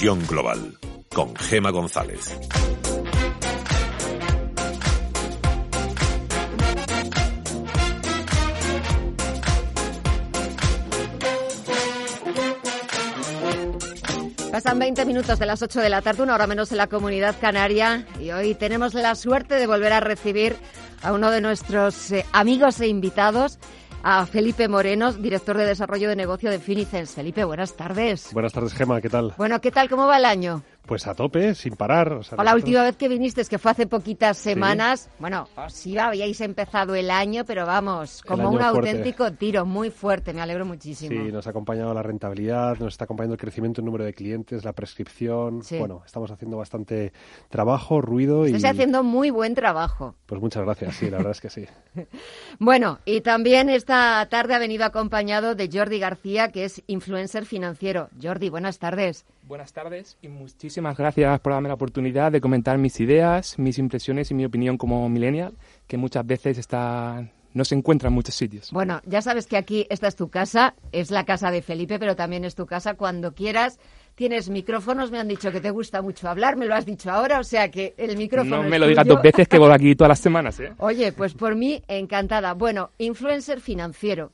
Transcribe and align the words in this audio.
Global 0.00 0.76
con 1.14 1.36
Gema 1.36 1.70
González. 1.70 2.36
Pasan 14.50 14.78
20 14.80 15.04
minutos 15.04 15.38
de 15.38 15.46
las 15.46 15.62
8 15.62 15.80
de 15.80 15.88
la 15.88 16.02
tarde, 16.02 16.24
una 16.24 16.34
hora 16.34 16.48
menos 16.48 16.72
en 16.72 16.78
la 16.78 16.88
comunidad 16.88 17.36
canaria, 17.40 18.04
y 18.20 18.32
hoy 18.32 18.56
tenemos 18.56 18.94
la 18.94 19.14
suerte 19.14 19.54
de 19.54 19.68
volver 19.68 19.92
a 19.92 20.00
recibir 20.00 20.56
a 21.02 21.12
uno 21.12 21.30
de 21.30 21.40
nuestros 21.40 22.10
eh, 22.10 22.26
amigos 22.32 22.80
e 22.80 22.88
invitados, 22.88 23.58
a 24.04 24.26
Felipe 24.26 24.68
Moreno, 24.68 25.12
director 25.14 25.56
de 25.56 25.64
desarrollo 25.64 26.10
de 26.10 26.14
negocio 26.14 26.50
de 26.50 26.60
Finicens. 26.60 27.12
Felipe, 27.12 27.42
buenas 27.42 27.74
tardes. 27.74 28.28
Buenas 28.32 28.52
tardes, 28.52 28.74
Gema, 28.74 29.00
¿qué 29.00 29.08
tal? 29.08 29.32
Bueno, 29.38 29.60
¿qué 29.62 29.70
tal? 29.70 29.88
¿Cómo 29.88 30.06
va 30.06 30.18
el 30.18 30.26
año? 30.26 30.62
Pues 30.86 31.06
a 31.06 31.14
tope, 31.14 31.54
sin 31.54 31.76
parar. 31.76 32.12
O, 32.12 32.42
la 32.42 32.54
última 32.54 32.82
vez 32.82 32.96
que 32.96 33.08
viniste, 33.08 33.42
que 33.44 33.58
fue 33.58 33.70
hace 33.70 33.86
poquitas 33.86 34.36
semanas, 34.36 35.08
bueno, 35.18 35.48
sí 35.68 35.96
habíais 35.96 36.40
empezado 36.42 36.94
el 36.94 37.10
año, 37.10 37.44
pero 37.46 37.64
vamos, 37.64 38.22
como 38.22 38.50
un 38.50 38.60
auténtico 38.60 39.32
tiro, 39.32 39.64
muy 39.64 39.90
fuerte, 39.90 40.34
me 40.34 40.42
alegro 40.42 40.66
muchísimo. 40.66 41.10
Sí, 41.10 41.32
nos 41.32 41.46
ha 41.46 41.50
acompañado 41.50 41.94
la 41.94 42.02
rentabilidad, 42.02 42.78
nos 42.78 42.94
está 42.94 43.04
acompañando 43.04 43.34
el 43.34 43.40
crecimiento 43.40 43.80
en 43.80 43.86
número 43.86 44.04
de 44.04 44.12
clientes, 44.12 44.62
la 44.64 44.74
prescripción. 44.74 45.62
Bueno, 45.78 46.02
estamos 46.04 46.30
haciendo 46.30 46.58
bastante 46.58 47.12
trabajo, 47.48 48.02
ruido 48.02 48.46
y... 48.46 48.52
Estás 48.54 48.72
haciendo 48.72 49.02
muy 49.02 49.30
buen 49.30 49.54
trabajo. 49.54 50.14
Pues 50.26 50.40
muchas 50.40 50.64
gracias, 50.64 50.96
sí, 50.96 51.10
la 51.10 51.16
verdad 51.16 51.32
es 51.32 51.40
que 51.40 51.50
sí. 51.50 51.66
bueno, 52.58 52.98
y 53.06 53.22
también 53.22 53.70
esta 53.70 54.26
tarde 54.28 54.54
ha 54.54 54.58
venido 54.58 54.84
acompañado 54.84 55.54
de 55.54 55.70
Jordi 55.72 55.98
García, 55.98 56.48
que 56.48 56.64
es 56.64 56.82
influencer 56.86 57.46
financiero. 57.46 58.08
Jordi, 58.22 58.50
buenas 58.50 58.78
tardes. 58.78 59.24
Buenas 59.46 59.74
tardes 59.74 60.16
y 60.22 60.28
muchísimas 60.28 60.96
gracias 60.96 61.38
por 61.40 61.52
darme 61.52 61.68
la 61.68 61.74
oportunidad 61.74 62.32
de 62.32 62.40
comentar 62.40 62.78
mis 62.78 62.98
ideas, 63.00 63.58
mis 63.58 63.78
impresiones 63.78 64.30
y 64.30 64.34
mi 64.34 64.46
opinión 64.46 64.78
como 64.78 65.06
millennial, 65.10 65.52
que 65.86 65.98
muchas 65.98 66.26
veces 66.26 66.56
está, 66.56 67.28
no 67.52 67.64
se 67.66 67.74
encuentra 67.74 68.08
en 68.08 68.14
muchos 68.14 68.34
sitios. 68.34 68.70
Bueno, 68.72 69.02
ya 69.04 69.20
sabes 69.20 69.46
que 69.46 69.58
aquí 69.58 69.86
esta 69.90 70.08
es 70.08 70.16
tu 70.16 70.30
casa, 70.30 70.74
es 70.92 71.10
la 71.10 71.26
casa 71.26 71.50
de 71.50 71.60
Felipe, 71.60 71.98
pero 71.98 72.16
también 72.16 72.46
es 72.46 72.54
tu 72.54 72.64
casa 72.64 72.94
cuando 72.94 73.34
quieras. 73.34 73.78
Tienes 74.14 74.48
micrófonos, 74.48 75.10
me 75.10 75.18
han 75.18 75.28
dicho 75.28 75.52
que 75.52 75.60
te 75.60 75.70
gusta 75.70 76.00
mucho 76.00 76.26
hablar, 76.26 76.56
me 76.56 76.64
lo 76.64 76.74
has 76.74 76.86
dicho 76.86 77.10
ahora, 77.10 77.38
o 77.38 77.44
sea 77.44 77.70
que 77.70 77.92
el 77.98 78.16
micrófono. 78.16 78.62
No 78.62 78.68
me 78.68 78.78
lo 78.78 78.86
digas 78.86 79.06
dos 79.06 79.20
veces 79.20 79.46
que 79.46 79.58
voy 79.58 79.70
aquí 79.72 79.94
todas 79.94 80.08
las 80.08 80.20
semanas, 80.20 80.58
¿eh? 80.58 80.72
Oye, 80.78 81.12
pues 81.12 81.34
por 81.34 81.54
mí 81.54 81.82
encantada. 81.86 82.54
Bueno, 82.54 82.92
influencer 82.96 83.60
financiero. 83.60 84.32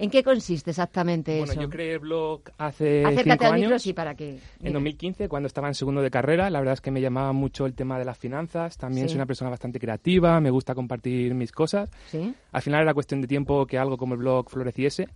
¿En 0.00 0.10
qué 0.10 0.22
consiste 0.22 0.70
exactamente 0.70 1.38
eso? 1.38 1.46
Bueno, 1.46 1.62
yo 1.62 1.68
creé 1.68 1.94
el 1.94 1.98
blog 1.98 2.42
hace 2.56 3.02
cinco 3.24 3.44
al 3.44 3.52
años. 3.52 3.82
sí, 3.82 3.92
para 3.92 4.14
que... 4.14 4.38
En 4.62 4.72
2015, 4.72 5.28
cuando 5.28 5.48
estaba 5.48 5.66
en 5.66 5.74
segundo 5.74 6.02
de 6.02 6.10
carrera, 6.10 6.48
la 6.50 6.60
verdad 6.60 6.74
es 6.74 6.80
que 6.80 6.92
me 6.92 7.00
llamaba 7.00 7.32
mucho 7.32 7.66
el 7.66 7.74
tema 7.74 7.98
de 7.98 8.04
las 8.04 8.16
finanzas. 8.16 8.78
También 8.78 9.08
soy 9.08 9.16
una 9.16 9.26
persona 9.26 9.50
bastante 9.50 9.80
creativa, 9.80 10.40
me 10.40 10.50
gusta 10.50 10.76
compartir 10.76 11.34
mis 11.34 11.50
cosas. 11.50 11.90
¿Sí? 12.06 12.32
Al 12.52 12.62
final 12.62 12.82
era 12.82 12.94
cuestión 12.94 13.20
de 13.20 13.26
tiempo 13.26 13.66
que 13.66 13.76
algo 13.76 13.96
como 13.96 14.14
el 14.14 14.20
blog 14.20 14.48
floreciese. 14.48 15.08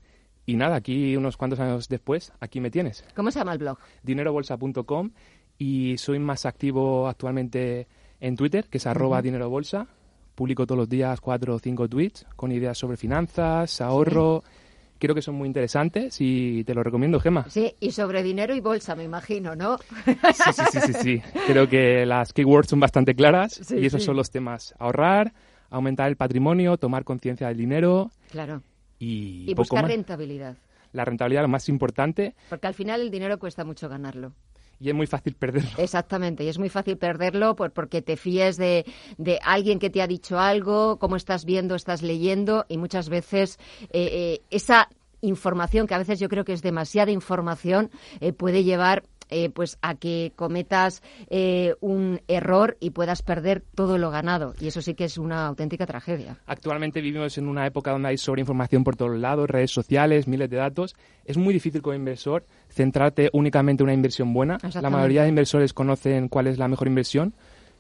Y 0.47 0.57
nada, 0.57 0.75
aquí 0.75 1.17
unos 1.17 1.37
cuantos 1.37 1.61
años 1.61 1.89
después, 1.89 2.33
aquí 2.41 2.59
me 2.61 2.73
tienes. 2.73 3.05
¿Cómo 3.15 3.31
se 3.31 3.39
llama 3.39 3.53
el 3.53 3.59
blog? 3.59 3.79
Dinerobolsa.com 4.03 5.13
y 5.59 5.97
soy 5.97 6.19
más 6.19 6.45
activo 6.45 7.07
actualmente 7.07 7.87
en 8.19 8.35
Twitter, 8.35 8.67
que 8.69 8.79
es 8.79 8.87
arroba 8.89 9.23
dinerobolsa. 9.23 9.87
Publico 10.35 10.67
todos 10.67 10.79
los 10.79 10.89
días 10.89 11.21
cuatro 11.21 11.55
o 11.55 11.59
cinco 11.61 11.89
tweets 11.89 12.27
con 12.35 12.51
ideas 12.51 12.77
sobre 12.77 12.97
finanzas, 12.97 13.81
ahorro 13.81 14.43
creo 15.03 15.17
que 15.17 15.23
son 15.23 15.35
muy 15.35 15.49
interesantes 15.49 16.17
y 16.21 16.63
te 16.63 16.75
lo 16.75 16.85
recomiendo, 16.85 17.19
Gema. 17.19 17.51
Sí, 17.51 17.75
y 17.81 17.91
sobre 17.91 18.23
dinero 18.23 18.55
y 18.55 18.61
bolsa, 18.61 18.95
me 18.95 19.03
imagino, 19.03 19.57
¿no? 19.57 19.79
Sí, 20.05 20.53
sí, 20.53 20.81
sí, 20.81 20.93
sí, 20.93 21.23
Creo 21.49 21.69
que 21.69 22.07
las 22.07 22.33
keywords 22.33 22.69
son 22.69 22.79
bastante 22.79 23.17
claras 23.17 23.73
y 23.73 23.85
esos 23.85 24.05
son 24.05 24.15
los 24.15 24.31
temas. 24.31 24.77
Ahorrar, 24.79 25.33
aumentar 25.71 26.09
el 26.09 26.17
patrimonio, 26.17 26.77
tomar 26.77 27.03
conciencia 27.03 27.49
del 27.49 27.57
dinero. 27.57 28.13
Claro. 28.31 28.63
Y, 29.01 29.51
y 29.51 29.55
buscar 29.55 29.87
rentabilidad. 29.87 30.57
La 30.93 31.05
rentabilidad, 31.05 31.43
lo 31.43 31.49
más 31.49 31.69
importante. 31.69 32.37
Porque 32.49 32.69
al 32.69 32.75
final 32.75 33.01
el 33.01 33.11
dinero 33.11 33.41
cuesta 33.41 33.65
mucho 33.65 33.89
ganarlo 33.89 34.33
y 34.83 34.89
es 34.89 34.95
muy 34.95 35.07
fácil 35.07 35.35
perderlo. 35.35 35.71
Exactamente, 35.79 36.43
y 36.45 36.49
es 36.49 36.59
muy 36.59 36.69
fácil 36.69 36.99
perderlo 36.99 37.55
pues, 37.55 37.71
porque 37.71 38.03
te 38.03 38.17
fíes 38.17 38.57
de, 38.57 38.85
de, 39.17 39.39
alguien 39.43 39.79
que 39.79 39.91
te 39.91 40.03
ha 40.03 40.09
dicho 40.09 40.41
algo, 40.41 40.99
cómo 40.99 41.15
estás 41.15 41.45
viendo, 41.45 41.77
estás 41.77 42.03
leyendo, 42.03 42.67
y 42.69 42.79
muchas 42.79 43.09
veces 43.09 43.59
eh, 43.85 43.89
eh, 43.93 44.43
esa 44.51 44.89
información, 45.21 45.87
que 45.87 45.95
a 45.95 45.99
veces 45.99 46.19
yo 46.19 46.29
creo 46.29 46.45
que 46.45 46.53
es 46.53 46.63
demasiada 46.63 47.13
información, 47.13 47.91
eh, 48.21 48.33
puede 48.33 48.65
llevar 48.65 49.05
eh, 49.33 49.51
pues 49.51 49.79
a 49.83 49.95
que 49.95 50.33
cometas 50.37 51.03
eh, 51.31 51.75
un 51.81 52.21
error 52.29 52.77
y 52.81 52.91
puedas 52.91 53.23
perder 53.23 53.63
todo 53.75 53.99
lo 53.99 54.11
ganado. 54.11 54.55
Y 54.61 54.67
eso 54.69 54.83
sí 54.83 54.95
que 54.95 55.05
es 55.05 55.19
una 55.19 55.47
auténtica 55.47 55.87
tragedia. 55.87 56.39
Actualmente 56.47 57.01
vivimos 57.01 57.39
en 57.39 57.49
una 57.49 57.67
época 57.67 57.93
donde 57.93 58.11
hay 58.11 58.19
sobreinformación 58.19 58.85
por 58.85 58.97
todos 58.97 59.19
lados, 59.19 59.49
redes 59.49 59.71
sociales, 59.71 60.29
miles 60.29 60.51
de 60.51 60.59
datos. 60.59 60.95
Es 61.25 61.39
muy 61.39 61.55
difícil 61.55 61.81
como 61.83 61.95
inversor 61.95 62.45
centrarte 62.69 63.31
únicamente 63.33 63.83
en 63.83 63.87
una 63.87 63.95
inversión 63.95 64.33
buena. 64.33 64.59
La 64.81 64.91
mayoría 64.91 65.23
de 65.23 65.31
inversores 65.31 65.73
conocen 65.73 66.29
cuál 66.29 66.47
es 66.47 66.59
la 66.59 66.69
mejor 66.69 66.89
inversión, 66.89 67.35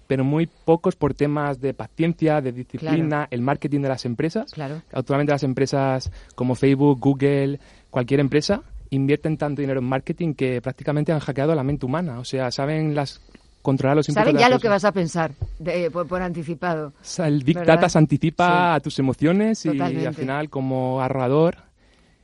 pero 0.07 0.25
muy 0.25 0.47
pocos 0.47 0.97
por 0.97 1.15
temas 1.15 1.61
de 1.61 1.75
paciencia, 1.75 2.41
de 2.41 2.53
disciplina, 2.53 3.29
el 3.31 3.43
marketing 3.43 3.81
de 3.81 3.89
las 3.89 4.05
empresas. 4.05 4.53
Claro. 4.53 4.83
Actualmente 4.93 5.33
las 5.33 5.43
empresas 5.43 6.11
como 6.35 6.55
Facebook, 6.55 6.99
Google, 7.01 7.61
cualquier 7.91 8.21
empresa 8.21 8.63
invierten 8.93 9.37
tanto 9.37 9.61
dinero 9.61 9.81
en 9.81 9.87
marketing 9.87 10.35
que 10.35 10.61
prácticamente 10.61 11.13
han 11.13 11.21
hackeado 11.21 11.55
la 11.55 11.63
mente 11.63 11.87
humana. 11.87 12.19
O 12.19 12.25
sea, 12.25 12.51
saben 12.51 12.95
las 12.95 13.21
controlar 13.63 13.97
los 13.97 14.07
Saben 14.07 14.37
ya 14.37 14.49
lo 14.49 14.59
que 14.59 14.69
vas 14.69 14.85
a 14.85 14.93
pensar 14.93 15.31
por, 15.93 16.21
anticipado. 16.21 16.93
el 17.19 17.45
Big 17.45 17.65
Data 17.65 17.89
se 17.89 17.99
anticipa 17.99 18.75
a 18.75 18.81
tus 18.81 18.99
emociones 18.99 19.65
y 19.65 19.81
al 19.81 20.15
final 20.15 20.51
como 20.51 21.01
ahorrador 21.01 21.59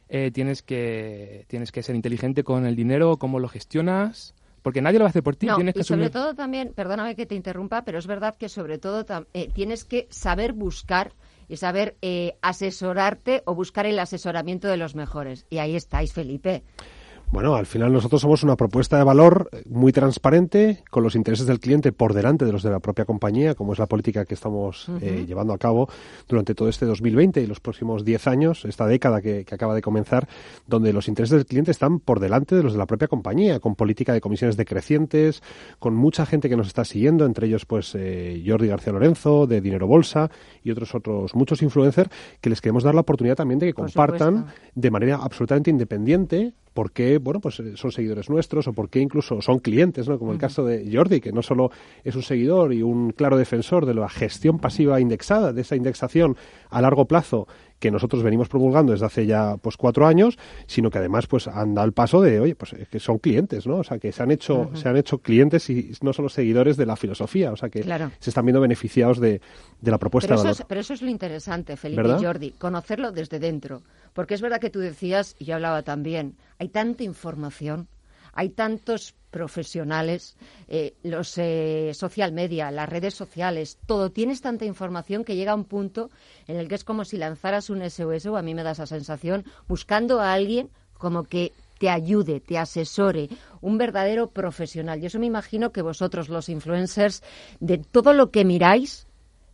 eh, 0.09 0.31
tienes 0.33 0.63
que 0.63 1.45
tienes 1.49 1.71
que 1.71 1.83
ser 1.83 1.95
inteligente 1.95 2.43
con 2.43 2.67
el 2.67 2.75
dinero, 2.75 3.19
cómo 3.19 3.39
lo 3.39 3.49
gestionas, 3.49 4.35
porque 4.63 4.83
nadie 4.83 4.99
lo 4.99 5.05
va 5.05 5.09
a 5.09 5.11
hacer 5.11 5.23
por 5.23 5.37
ti. 5.37 5.47
tienes 5.55 5.75
que 5.75 5.81
y 5.81 5.85
sobre 5.85 6.11
todo 6.11 6.35
también, 6.35 6.73
perdóname 6.75 7.15
que 7.15 7.25
te 7.25 7.35
interrumpa, 7.35 7.83
pero 7.83 7.99
es 7.99 8.07
verdad 8.07 8.35
que 8.37 8.49
sobre 8.49 8.79
todo 8.79 9.07
eh, 9.33 9.49
tienes 9.55 9.85
que 9.85 10.09
saber 10.11 10.53
buscar 10.53 11.13
y 11.49 11.57
saber 11.57 11.97
eh, 12.03 12.37
asesorarte 12.43 13.43
o 13.47 13.55
buscar 13.55 13.87
el 13.87 13.99
asesoramiento 13.99 14.69
de 14.69 14.77
los 14.77 14.95
mejores. 14.95 15.47
Y 15.51 15.59
ahí 15.59 15.77
estáis, 15.77 16.13
Felipe. 16.13 16.63
Bueno, 17.31 17.57
al 17.57 17.67
final 17.67 17.93
nosotros 17.93 18.23
somos 18.23 18.43
una 18.43 18.57
propuesta 18.57 18.97
de 18.97 19.05
valor 19.05 19.51
muy 19.69 19.93
transparente, 19.93 20.83
con 20.91 21.03
los 21.03 21.15
intereses 21.15 21.47
del 21.47 21.61
cliente 21.61 21.93
por 21.93 22.15
delante 22.15 22.47
de 22.47 22.53
los 22.53 22.63
de 22.63 22.71
la 22.71 22.81
propia 22.81 23.05
compañía, 23.05 23.55
como 23.55 23.75
es 23.75 23.79
la 23.79 23.87
política 23.87 24.25
que 24.25 24.33
estamos 24.33 24.89
eh, 25.03 25.27
llevando 25.29 25.53
a 25.53 25.59
cabo 25.59 25.91
durante 26.27 26.55
todo 26.55 26.71
este 26.71 26.87
2020 26.87 27.43
y 27.43 27.47
los 27.47 27.61
próximos 27.61 28.07
10 28.07 28.27
años, 28.29 28.65
esta 28.65 28.87
década 28.87 29.21
que, 29.21 29.45
acaba 29.51 29.75
de 29.75 29.83
comenzar, 29.83 30.27
donde 30.67 30.95
los 30.95 31.07
intereses 31.07 31.37
del 31.37 31.45
cliente 31.45 31.71
están 31.71 32.01
por 32.01 32.19
delante 32.19 32.55
de 32.57 32.63
los 32.63 32.73
de 32.73 32.79
la 32.79 32.87
propia 32.87 33.09
compañía, 33.09 33.61
con 33.61 33.75
política 33.75 34.15
de 34.15 34.23
comisiones 34.23 34.57
decrecientes, 34.57 35.43
con 35.79 35.95
mucha 35.95 36.25
gente 36.25 36.49
que 36.49 36.57
nos 36.57 36.67
está 36.67 36.87
siguiendo, 36.87 37.27
entre 37.27 37.47
ellos 37.47 37.67
pues 37.67 37.95
eh, 37.95 38.43
Jordi 38.47 38.69
García 38.69 38.95
Lorenzo, 38.95 39.47
de 39.47 39.61
Dinero 39.61 39.87
Bolsa 39.87 40.31
y 40.65 40.71
otros 40.71 40.95
otros 40.95 41.35
muchos 41.35 41.61
influencers 41.61 42.09
que 42.41 42.49
les 42.49 42.63
queremos 42.63 42.85
dar 42.85 42.95
la 42.95 43.03
oportunidad 43.03 43.37
también 43.37 43.59
de 43.59 43.67
que 43.67 43.75
compartan 43.75 44.47
de 44.75 44.91
manera 44.91 45.17
absolutamente 45.17 45.69
independiente 45.69 46.55
por 46.79 46.93
qué, 46.93 47.19
bueno, 47.19 47.41
pues 47.41 47.59
eh, 47.59 47.73
son 47.75 47.91
seguidores 47.91 48.31
nuestros 48.31 48.69
o 48.69 48.73
por 48.73 48.89
qué 48.89 49.01
incluso 49.01 49.43
son 49.43 49.59
clientes, 49.59 50.09
¿no? 50.09 50.17
Como 50.17 50.31
el 50.31 50.39
caso 50.39 50.65
de 50.65 50.89
Jordi, 50.93 51.21
que 51.21 51.33
no 51.33 51.43
solo 51.43 51.73
es 52.05 52.15
un 52.15 52.23
seguidor 52.23 52.73
y 52.73 52.83
un 52.83 53.11
claro 53.11 53.37
defensor 53.37 53.85
de 53.85 53.95
la 53.95 54.09
gestión 54.09 54.61
pasiva 54.61 55.01
indexada, 55.01 55.53
de 55.53 55.63
esa 55.63 55.75
indexación 55.75 56.37
a 56.71 56.81
largo 56.81 57.07
plazo 57.07 57.49
que 57.79 57.91
nosotros 57.91 58.23
venimos 58.23 58.49
promulgando 58.49 58.93
desde 58.93 59.07
hace 59.07 59.27
ya 59.27 59.57
pues 59.61 59.77
cuatro 59.77 60.07
años, 60.07 60.39
sino 60.67 60.91
que 60.91 60.99
además 60.99 61.27
pues 61.27 61.49
han 61.49 61.75
dado 61.75 61.87
el 61.87 61.93
paso 61.93 62.21
de, 62.21 62.41
oye, 62.41 62.55
pues 62.55 62.75
que 62.91 63.01
son 63.01 63.19
clientes, 63.19 63.67
¿no? 63.67 63.77
O 63.77 63.85
sea, 63.85 63.99
que 63.99 64.13
se 64.13 64.23
han 64.23 64.31
hecho, 64.31 64.71
se 64.75 64.89
han 64.89 64.97
hecho 64.97 65.19
clientes 65.19 65.69
y 65.71 65.93
no 66.03 66.13
solo 66.13 66.29
seguidores 66.29 66.77
de 66.77 66.87
la 66.87 66.97
filosofía, 66.97 67.53
o 67.53 67.57
sea, 67.57 67.69
que 67.69 67.83
se 67.83 68.31
están 68.31 68.45
viendo 68.45 68.61
beneficiados 68.61 69.21
de, 69.21 69.41
la 69.83 69.99
propuesta 69.99 70.35
pero 70.35 70.43
de 70.43 70.51
eso, 70.51 70.63
Es, 70.63 70.67
pero 70.69 70.81
eso 70.81 70.95
es 70.95 71.03
lo 71.03 71.11
interesante, 71.11 71.77
Felipe 71.77 72.17
y 72.21 72.25
Jordi, 72.25 72.51
conocerlo 72.53 73.13
desde 73.13 73.39
dentro. 73.39 73.83
Porque 74.13 74.35
es 74.35 74.41
verdad 74.41 74.61
que 74.61 74.71
tú 74.71 74.81
decías, 74.81 75.37
y 75.39 75.47
yo 75.47 75.55
hablaba 75.55 75.83
también, 75.83 76.37
hay 76.59 76.69
tanta 76.69 77.05
información, 77.05 77.89
hay 78.33 78.51
tantos 78.51 79.15
profesionales, 79.31 80.37
eh, 80.69 80.95
los 81.03 81.37
eh, 81.39 81.93
social 81.95 82.33
media, 82.33 82.71
las 82.71 82.89
redes 82.89 83.15
sociales, 83.15 83.79
todo. 83.87 84.11
Tienes 84.11 84.41
tanta 84.41 84.65
información 84.65 85.25
que 85.25 85.37
llega 85.37 85.53
a 85.53 85.57
un 85.57 85.65
punto 85.65 86.11
en 86.47 86.57
el 86.57 86.69
que 86.69 86.75
es 86.75 86.85
como 86.85 87.05
si 87.05 87.17
lanzaras 87.17 87.71
un 87.71 87.89
SOS, 87.89 88.27
o 88.27 88.37
a 88.37 88.43
mí 88.43 88.55
me 88.55 88.63
da 88.63 88.73
esa 88.73 88.87
sensación, 88.87 89.45
buscando 89.67 90.21
a 90.21 90.33
alguien 90.33 90.71
como 90.97 91.25
que 91.25 91.53
te 91.79 91.89
ayude, 91.89 92.41
te 92.41 92.59
asesore, 92.59 93.29
un 93.61 93.79
verdadero 93.79 94.31
profesional. 94.31 95.03
Y 95.03 95.07
eso 95.07 95.19
me 95.19 95.27
imagino 95.27 95.73
que 95.73 95.83
vosotros, 95.83 96.29
los 96.29 96.49
influencers, 96.49 97.23
de 97.61 97.79
todo 97.79 98.13
lo 98.13 98.31
que 98.31 98.45
miráis, 98.45 99.08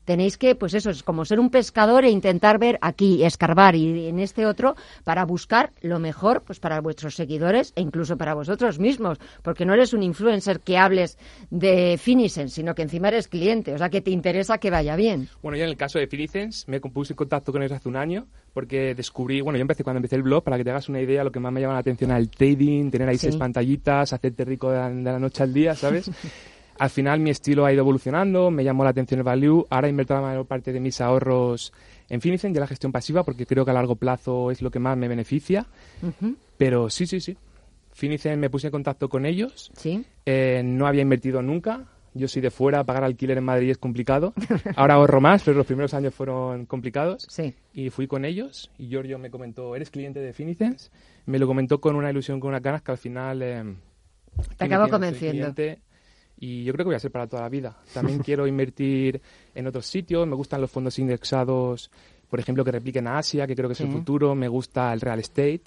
tenéis 0.05 0.39
que, 0.39 0.55
pues 0.55 0.75
eso, 0.75 0.91
es 0.91 1.03
como 1.03 1.25
ser 1.25 1.41
un 1.41 1.51
pescador 1.51 2.05
e 2.05 2.11
intentar 2.11 2.59
ver 2.59 2.79
aquí, 2.81 3.25
escarbar 3.25 3.75
y 3.75 4.09
en 4.09 4.19
este 4.19 4.47
otro 4.47 4.77
para 5.05 5.25
buscar 5.25 5.73
lo 5.81 5.99
mejor 5.99 6.43
pues 6.43 6.61
para 6.61 6.81
vuestros 6.81 7.15
seguidores 7.15 7.73
e 7.77 7.81
incluso 7.81 8.17
para 8.17 8.35
vosotros 8.35 8.79
mismos, 8.79 9.19
porque 9.43 9.65
no 9.65 9.75
eres 9.75 9.93
un 9.93 10.03
influencer 10.03 10.61
que 10.61 10.79
hables 10.79 11.19
de 11.51 11.99
Finicens, 11.99 12.53
sino 12.53 12.75
que 12.75 12.83
encima 12.83 13.09
eres 13.09 13.29
cliente, 13.29 13.75
o 13.75 13.79
sea 13.79 13.89
que 13.89 14.01
te 14.01 14.11
interesa 14.11 14.59
que 14.59 14.71
vaya 14.71 14.97
bien. 14.97 15.29
Bueno, 15.43 15.57
yo 15.57 15.65
en 15.65 15.71
el 15.71 15.77
caso 15.77 15.99
de 15.99 16.07
Finicens 16.07 16.67
me 16.69 16.81
puse 16.81 17.13
en 17.13 17.17
contacto 17.17 17.53
con 17.53 17.63
ellos 17.63 17.77
hace 17.77 17.89
un 17.89 17.97
año 17.97 18.27
porque 18.53 18.95
descubrí, 18.95 19.41
bueno, 19.41 19.59
yo 19.59 19.63
empecé 19.63 19.83
cuando 19.83 19.99
empecé 19.99 20.17
el 20.17 20.23
blog, 20.23 20.45
para 20.45 20.57
que 20.57 20.65
te 20.65 20.71
hagas 20.71 20.89
una 20.89 21.01
idea, 21.01 21.25
lo 21.25 21.33
que 21.33 21.41
más 21.41 21.53
me 21.53 21.61
llama 21.61 21.75
la 21.75 21.81
atención 21.81 22.13
es 22.13 22.19
el 22.19 22.31
trading, 22.31 22.91
tener 22.91 23.09
ahí 23.09 23.19
seis 23.19 23.37
pantallitas, 23.37 24.13
hacerte 24.13 24.45
rico 24.45 24.71
de 24.71 25.03
la 25.03 25.19
noche 25.19 25.43
al 25.43 25.53
día, 25.53 25.75
¿sabes? 25.75 26.11
Al 26.79 26.91
final 26.91 27.21
mi 27.21 27.31
estilo 27.31 27.65
ha 27.65 27.73
ido 27.73 27.81
evolucionando, 27.81 28.51
me 28.51 28.65
llamó 28.65 28.85
la 28.85 28.91
atención 28.91 29.21
el 29.21 29.25
value, 29.25 29.67
ahora 29.71 29.89
invierto 29.89 30.15
la 30.15 30.21
mayor 30.21 30.47
parte 30.47 30.73
de 30.73 30.81
mis 30.81 31.01
ahorros 31.01 31.73
en 32.09 32.21
Finicent 32.21 32.57
y 32.57 32.61
la 32.61 32.67
gestión 32.67 32.93
pasiva 32.93 33.23
porque 33.23 33.47
creo 33.47 33.65
que 33.65 33.71
a 33.71 33.75
largo 33.75 33.97
plazo 33.97 34.51
es 34.51 34.61
lo 34.61 34.71
que 34.71 34.79
más 34.79 34.97
me 34.97 35.09
beneficia. 35.09 35.67
Pero 36.57 36.91
sí, 36.91 37.07
sí, 37.07 37.21
sí. 37.21 37.37
Finicent 37.93 38.41
me 38.41 38.51
puse 38.51 38.67
en 38.67 38.73
contacto 38.73 39.09
con 39.09 39.25
ellos. 39.25 39.71
Sí. 39.77 40.05
Eh, 40.27 40.63
no 40.65 40.87
había 40.87 41.03
invertido 41.03 41.43
nunca. 41.43 41.85
Yo 42.17 42.29
soy 42.29 42.43
de 42.43 42.51
fuera, 42.51 42.85
pagar 42.85 43.03
alquiler 43.05 43.39
en 43.39 43.45
Madrid 43.45 43.71
es 43.71 43.79
complicado. 43.79 44.35
Ahora 44.77 44.95
ahorro 44.95 45.21
más, 45.21 45.43
pero 45.43 45.57
los 45.57 45.67
primeros 45.67 45.95
años 45.95 46.15
fueron 46.15 46.67
complicados. 46.67 47.27
Sí. 47.29 47.55
Y 47.73 47.91
fui 47.91 48.07
con 48.07 48.25
ellos 48.25 48.71
y 48.79 48.89
Giorgio 48.89 49.19
me 49.19 49.31
comentó, 49.31 49.75
¿eres 49.75 49.91
cliente 49.91 50.21
de 50.21 50.33
Finicens? 50.33 50.93
Me 51.27 51.39
lo 51.39 51.47
comentó 51.47 51.81
con 51.81 51.97
una 51.97 52.11
ilusión, 52.11 52.39
con 52.39 52.51
unas 52.51 52.63
ganas 52.63 52.83
que 52.83 52.93
al 52.93 52.99
final... 52.99 53.43
Eh, 53.43 53.65
Te 54.57 54.65
acabo 54.65 54.89
convenciendo 54.89 55.53
y 56.39 56.65
yo 56.65 56.73
creo 56.73 56.85
que 56.85 56.89
voy 56.89 56.97
a 56.97 57.01
ser 57.01 57.11
para 57.11 57.27
toda 57.27 57.43
la 57.43 57.49
vida. 57.49 57.77
También 57.93 58.19
quiero 58.25 58.47
invertir 58.47 59.21
en 59.55 59.67
otros 59.67 59.87
sitios, 59.87 60.27
me 60.27 60.35
gustan 60.35 60.61
los 60.61 60.71
fondos 60.71 60.99
indexados, 60.99 61.91
por 62.29 62.41
ejemplo, 62.41 62.65
que 62.65 62.73
repliquen 62.73 63.07
a 63.07 63.19
Asia, 63.19 63.47
que 63.47 63.55
creo 63.55 63.69
que 63.69 63.75
es 63.75 63.81
el 63.81 63.93
futuro, 63.93 64.35
me 64.35 64.49
gusta 64.49 64.93
el 64.93 65.01
real 65.01 65.21
estate. 65.21 65.63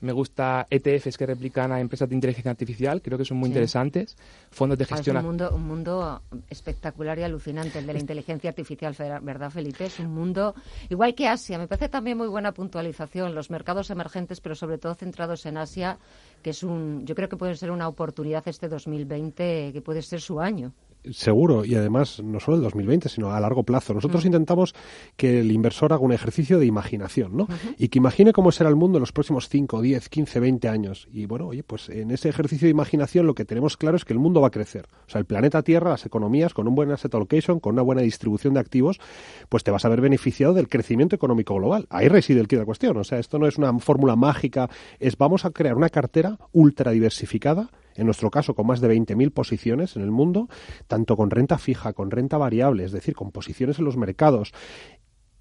Me 0.00 0.12
gusta 0.12 0.66
ETFs 0.70 1.18
que 1.18 1.26
replican 1.26 1.72
a 1.72 1.80
empresas 1.80 2.08
de 2.08 2.14
inteligencia 2.14 2.50
artificial, 2.50 3.02
creo 3.02 3.18
que 3.18 3.24
son 3.24 3.36
muy 3.38 3.48
interesantes. 3.48 4.16
Fondos 4.50 4.78
de 4.78 4.84
gestión. 4.84 5.16
Es 5.16 5.22
un 5.22 5.26
mundo, 5.26 5.50
un 5.54 5.66
mundo 5.66 6.22
espectacular 6.48 7.18
y 7.18 7.24
alucinante, 7.24 7.80
el 7.80 7.86
de 7.86 7.92
la 7.94 7.98
inteligencia 7.98 8.50
artificial, 8.50 8.94
¿verdad, 9.22 9.50
Felipe? 9.50 9.86
Es 9.86 9.98
un 9.98 10.14
mundo 10.14 10.54
igual 10.88 11.14
que 11.14 11.26
Asia. 11.26 11.58
Me 11.58 11.66
parece 11.66 11.88
también 11.88 12.16
muy 12.16 12.28
buena 12.28 12.52
puntualización. 12.52 13.34
Los 13.34 13.50
mercados 13.50 13.90
emergentes, 13.90 14.40
pero 14.40 14.54
sobre 14.54 14.78
todo 14.78 14.94
centrados 14.94 15.44
en 15.46 15.56
Asia, 15.56 15.98
que 16.42 16.50
es 16.50 16.62
un. 16.62 17.04
Yo 17.04 17.14
creo 17.16 17.28
que 17.28 17.36
puede 17.36 17.56
ser 17.56 17.72
una 17.72 17.88
oportunidad 17.88 18.46
este 18.46 18.68
2020, 18.68 19.70
que 19.72 19.82
puede 19.82 20.02
ser 20.02 20.20
su 20.20 20.40
año 20.40 20.72
seguro 21.12 21.64
y 21.64 21.74
además 21.74 22.20
no 22.22 22.40
solo 22.40 22.56
el 22.56 22.62
2020 22.62 23.08
sino 23.08 23.30
a 23.32 23.40
largo 23.40 23.62
plazo. 23.62 23.94
Nosotros 23.94 24.24
intentamos 24.24 24.74
que 25.16 25.40
el 25.40 25.50
inversor 25.50 25.92
haga 25.92 26.02
un 26.02 26.12
ejercicio 26.12 26.58
de 26.58 26.66
imaginación, 26.66 27.36
¿no? 27.36 27.48
Y 27.76 27.88
que 27.88 27.98
imagine 27.98 28.32
cómo 28.32 28.52
será 28.52 28.68
el 28.68 28.76
mundo 28.76 28.98
en 28.98 29.00
los 29.00 29.12
próximos 29.12 29.48
5, 29.48 29.80
10, 29.80 30.08
15, 30.08 30.40
20 30.40 30.68
años. 30.68 31.08
Y 31.12 31.26
bueno, 31.26 31.48
oye, 31.48 31.62
pues 31.62 31.88
en 31.88 32.10
ese 32.10 32.28
ejercicio 32.28 32.66
de 32.66 32.70
imaginación 32.70 33.26
lo 33.26 33.34
que 33.34 33.44
tenemos 33.44 33.76
claro 33.76 33.96
es 33.96 34.04
que 34.04 34.12
el 34.12 34.18
mundo 34.18 34.40
va 34.40 34.48
a 34.48 34.50
crecer. 34.50 34.86
O 35.06 35.10
sea, 35.10 35.18
el 35.18 35.24
planeta 35.24 35.62
Tierra, 35.62 35.90
las 35.90 36.06
economías, 36.06 36.54
con 36.54 36.68
un 36.68 36.74
buen 36.74 36.90
asset 36.90 37.14
allocation, 37.14 37.60
con 37.60 37.74
una 37.74 37.82
buena 37.82 38.02
distribución 38.02 38.54
de 38.54 38.60
activos, 38.60 39.00
pues 39.48 39.64
te 39.64 39.70
vas 39.70 39.84
a 39.84 39.88
ver 39.88 40.00
beneficiado 40.00 40.54
del 40.54 40.68
crecimiento 40.68 41.16
económico 41.16 41.54
global. 41.54 41.86
Ahí 41.90 42.08
reside 42.08 42.40
el 42.40 42.48
quid 42.48 42.58
de 42.58 42.62
la 42.62 42.66
cuestión. 42.66 42.96
O 42.96 43.04
sea, 43.04 43.18
esto 43.18 43.38
no 43.38 43.46
es 43.46 43.58
una 43.58 43.76
fórmula 43.78 44.16
mágica, 44.16 44.68
es 44.98 45.16
vamos 45.16 45.44
a 45.44 45.50
crear 45.50 45.76
una 45.76 45.88
cartera 45.88 46.38
ultra 46.52 46.92
diversificada 46.92 47.70
en 47.98 48.06
nuestro 48.06 48.30
caso 48.30 48.54
con 48.54 48.66
más 48.66 48.80
de 48.80 48.88
20.000 48.88 49.32
posiciones 49.32 49.96
en 49.96 50.02
el 50.02 50.10
mundo, 50.10 50.48
tanto 50.86 51.16
con 51.16 51.30
renta 51.30 51.58
fija, 51.58 51.92
con 51.92 52.10
renta 52.10 52.38
variable, 52.38 52.84
es 52.84 52.92
decir, 52.92 53.14
con 53.14 53.32
posiciones 53.32 53.78
en 53.78 53.84
los 53.84 53.96
mercados, 53.96 54.52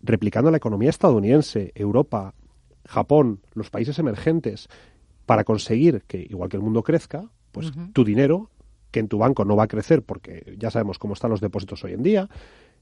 replicando 0.01 0.51
la 0.51 0.57
economía 0.57 0.89
estadounidense, 0.89 1.71
Europa, 1.75 2.33
Japón, 2.85 3.41
los 3.53 3.69
países 3.69 3.99
emergentes, 3.99 4.67
para 5.25 5.43
conseguir 5.43 6.03
que, 6.07 6.25
igual 6.29 6.49
que 6.49 6.57
el 6.57 6.63
mundo 6.63 6.83
crezca, 6.83 7.29
pues 7.51 7.71
tu 7.93 8.03
dinero, 8.03 8.49
que 8.91 8.99
en 8.99 9.07
tu 9.07 9.19
banco 9.19 9.45
no 9.45 9.55
va 9.55 9.63
a 9.63 9.67
crecer 9.67 10.01
porque 10.01 10.55
ya 10.57 10.71
sabemos 10.71 10.97
cómo 10.97 11.13
están 11.13 11.29
los 11.29 11.41
depósitos 11.41 11.83
hoy 11.83 11.93
en 11.93 12.01
día, 12.01 12.29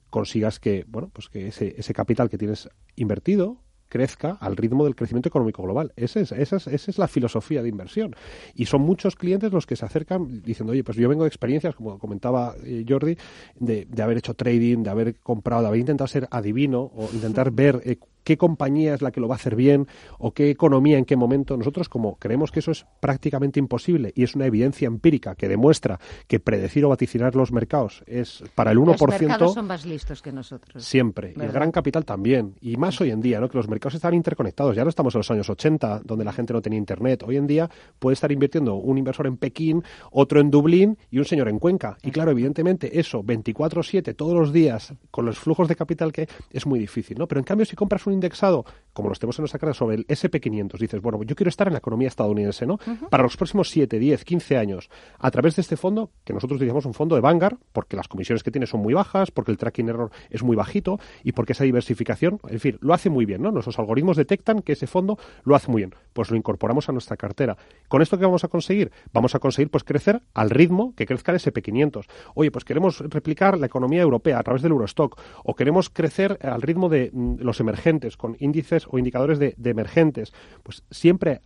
consigas 0.10 0.60
que, 0.60 0.86
bueno, 0.88 1.10
pues 1.12 1.27
que 1.27 1.48
ese, 1.48 1.75
ese 1.77 1.94
capital 1.94 2.30
que 2.30 2.38
tienes 2.38 2.69
invertido 2.95 3.57
crezca 3.90 4.38
al 4.40 4.58
ritmo 4.58 4.84
del 4.84 4.96
crecimiento 4.96 5.30
económico 5.30 5.64
global. 5.64 5.94
Esa 5.96 6.20
es, 6.20 6.32
esa, 6.32 6.58
es, 6.58 6.68
esa 6.68 6.92
es 6.92 6.98
la 6.98 7.08
filosofía 7.08 7.62
de 7.62 7.70
inversión. 7.70 8.16
Y 8.56 8.66
son 8.66 8.82
muchos 8.82 9.16
clientes 9.16 9.52
los 9.52 9.66
que 9.66 9.76
se 9.76 9.86
acercan 9.86 10.42
diciendo, 10.42 10.74
oye, 10.74 10.84
pues 10.84 10.98
yo 10.98 11.10
vengo 11.10 11.24
de 11.24 11.30
experiencias, 11.30 11.76
como 11.76 12.00
comentaba 12.00 12.56
eh, 12.64 12.86
Jordi, 12.88 13.18
de, 13.60 13.86
de, 13.86 14.04
haber 14.04 14.18
hecho 14.18 14.34
trading, 14.34 14.84
de 14.84 14.90
haber 14.90 15.16
comprado, 15.16 15.62
de 15.62 15.68
haber 15.68 15.80
intentado 15.80 16.08
ser 16.08 16.28
adivino 16.32 16.92
o 16.96 17.10
intentar 17.14 17.52
ver 17.52 17.82
eh, 17.86 17.98
qué 18.25 18.38
compañía 18.38 18.94
es 18.94 19.01
la 19.01 19.12
que 19.12 19.22
lo 19.22 19.30
va 19.30 19.36
a 19.36 19.38
hacer 19.38 19.56
bien 19.56 19.88
o 20.19 20.33
qué 20.33 20.50
economía 20.50 20.98
en 20.98 21.06
qué 21.06 21.16
momento. 21.16 21.56
Nosotros, 21.56 21.88
como 21.88 22.18
creemos 22.18 22.51
que 22.51 22.60
eso 22.60 22.72
es 22.72 22.86
prácticamente 23.00 23.60
imposible 23.60 24.12
y 24.16 24.24
es 24.24 24.36
una 24.36 24.48
evidencia 24.48 24.88
empírica 24.88 25.36
que 25.36 25.48
demuestra 25.48 26.00
que 26.27 26.42
predecir 26.42 26.83
o 26.83 26.89
vaticinar 26.89 27.36
los 27.36 27.54
mercados 27.54 28.04
es 28.07 28.44
para 28.56 28.72
el 28.72 28.80
1%. 28.80 28.88
Los 28.88 29.22
mercados 29.22 29.54
son 29.54 29.68
más 29.68 29.86
listos 29.86 30.22
que 30.22 30.31
nosotros. 30.31 30.83
Siempre. 30.83 31.33
Y 31.38 31.42
el 31.42 31.51
gran 31.51 31.72
capital 31.72 32.04
también. 32.04 32.56
Y 32.60 32.75
más 32.77 33.00
hoy 33.00 33.12
en 33.12 33.22
día, 33.22 33.39
¿no? 33.39 33.48
que 33.48 33.57
los 33.57 33.69
mercados 33.69 33.95
están 33.95 34.16
interconectados. 34.16 34.75
Ya 34.75 34.83
no 34.83 34.89
estamos 34.89 35.13
en 35.16 35.19
los 35.19 35.31
años 35.31 35.50
80, 35.50 36.01
donde 36.04 36.25
la 36.25 36.33
gente 36.33 36.51
no 36.51 36.62
tenía 36.62 36.80
internet. 36.80 37.24
Hoy 37.25 37.38
en 37.38 37.45
día 37.45 37.69
puede 38.00 38.16
estar 38.16 38.31
invirtiendo 38.31 38.75
un 38.75 38.98
inversor 38.98 39.27
en 39.27 39.38
Pekín, 39.38 39.83
otro 40.12 40.39
en 40.39 40.50
Dublín 40.50 40.98
y 41.12 41.19
un 41.19 41.25
señor 41.25 41.48
en 41.48 41.60
Cuenca. 41.60 41.98
Y 42.01 42.10
claro, 42.10 42.31
evidentemente, 42.31 43.00
eso 43.00 43.24
24-7 43.24 44.16
todos 44.16 44.33
los 44.33 44.51
días, 44.51 44.94
con 45.12 45.25
los 45.25 45.38
flujos 45.38 45.68
de 45.68 45.75
capital 45.75 46.12
que 46.12 46.27
es 46.50 46.66
muy 46.66 46.80
difícil. 46.80 47.18
¿no? 47.19 47.27
Pero 47.27 47.39
en 47.39 47.45
cambio, 47.45 47.66
si 47.66 47.75
compras 47.75 48.07
un 48.07 48.14
indexado, 48.15 48.65
como 48.95 49.09
los 49.09 49.19
tenemos 49.19 49.38
en 49.38 49.44
nuestra 49.44 49.59
cara, 49.59 49.74
sobre 49.74 49.97
el 49.97 50.07
SP500, 50.07 50.80
dices, 50.80 51.01
bueno, 51.01 51.21
yo 51.24 51.36
quiero 51.36 51.50
estar 51.50 51.68
en 51.68 51.74
la 51.74 51.80
economía 51.80 52.07
estadounidense, 52.07 52.65
¿no? 52.65 52.80
Para 53.09 53.24
los 53.24 53.36
próximos 53.36 53.69
7, 53.69 54.00
10, 54.00 54.24
15 54.24 54.57
años, 54.57 54.89
a 55.19 55.30
través 55.31 55.57
de 55.57 55.63
este 55.63 55.75
fondo, 55.75 56.12
que 56.24 56.31
nosotros 56.31 56.62
decimos 56.62 56.86
un 56.86 56.94
fondo 56.94 57.15
de 57.15 57.21
Vanguard, 57.21 57.57
porque 57.74 57.97
las 57.97 58.07
comisiones 58.07 58.42
que 58.42 58.51
tiene 58.51 58.68
son 58.68 58.80
muy 58.80 58.94
bajas, 58.94 59.31
porque 59.31 59.51
el 59.51 59.57
tracking 59.57 59.89
error 59.89 60.12
es 60.30 60.44
muy 60.44 60.56
bajito 60.56 60.97
y 61.25 61.33
porque 61.33 61.51
esa 61.51 61.65
diversificación, 61.65 62.39
en 62.47 62.59
fin, 62.62 62.77
lo 62.80 62.94
hace 62.94 63.09
muy 63.09 63.25
bien, 63.25 63.42
¿no? 63.42 63.51
Nuestros 63.51 63.77
algoritmos 63.80 64.15
detectan 64.15 64.62
que 64.62 64.71
ese 64.71 64.88
fondo 64.88 65.19
lo 65.44 65.56
hace 65.56 65.69
muy 65.69 65.81
bien, 65.81 65.94
pues 66.13 66.31
lo 66.31 66.38
incorporamos 66.38 66.88
a 66.88 66.94
nuestra 66.94 67.18
cartera. 67.18 67.57
¿Con 67.89 68.01
esto 68.01 68.18
qué 68.18 68.24
vamos 68.24 68.45
a 68.45 68.48
conseguir? 68.48 68.94
Vamos 69.12 69.36
a 69.36 69.39
conseguir, 69.39 69.69
pues, 69.69 69.83
crecer 69.83 70.21
al 70.33 70.50
ritmo 70.50 70.94
que 70.95 71.06
crezca 71.06 71.33
el 71.33 71.39
SP500. 71.39 72.06
Oye, 72.33 72.50
pues 72.50 72.63
queremos 72.63 73.00
replicar 73.00 73.57
la 73.57 73.65
economía 73.65 74.01
europea 74.01 74.39
a 74.39 74.44
través 74.44 74.62
del 74.62 74.71
Eurostock, 74.71 75.19
o 75.44 75.53
queremos 75.53 75.89
crecer 75.89 76.39
al 76.41 76.62
ritmo 76.62 76.88
de 76.88 77.12
mm, 77.12 77.36
los 77.39 77.59
emergentes, 77.59 78.15
con 78.15 78.38
índices 78.39 78.85
o 78.89 78.98
indicadores 78.98 79.39
de, 79.39 79.56
emergentes, 79.63 80.34
pues 80.63 80.84
siempre 80.92 81.42